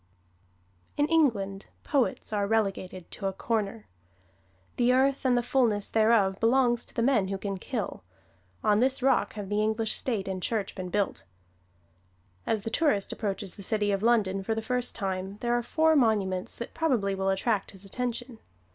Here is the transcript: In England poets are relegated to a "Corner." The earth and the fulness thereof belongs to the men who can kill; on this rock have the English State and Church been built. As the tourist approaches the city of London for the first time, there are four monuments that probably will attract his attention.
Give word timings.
In 0.97 1.05
England 1.05 1.67
poets 1.83 2.33
are 2.33 2.47
relegated 2.47 3.11
to 3.11 3.27
a 3.27 3.33
"Corner." 3.33 3.85
The 4.77 4.91
earth 4.91 5.25
and 5.25 5.37
the 5.37 5.43
fulness 5.43 5.89
thereof 5.89 6.39
belongs 6.39 6.83
to 6.85 6.95
the 6.95 7.03
men 7.03 7.27
who 7.27 7.37
can 7.37 7.59
kill; 7.59 8.01
on 8.63 8.79
this 8.79 9.03
rock 9.03 9.33
have 9.33 9.47
the 9.49 9.61
English 9.61 9.95
State 9.95 10.27
and 10.27 10.41
Church 10.41 10.73
been 10.73 10.89
built. 10.89 11.23
As 12.47 12.63
the 12.63 12.71
tourist 12.71 13.11
approaches 13.13 13.53
the 13.53 13.61
city 13.61 13.91
of 13.91 14.01
London 14.01 14.41
for 14.41 14.55
the 14.55 14.61
first 14.63 14.95
time, 14.95 15.37
there 15.41 15.53
are 15.55 15.61
four 15.61 15.95
monuments 15.95 16.55
that 16.55 16.73
probably 16.73 17.13
will 17.13 17.29
attract 17.29 17.69
his 17.69 17.85
attention. 17.85 18.39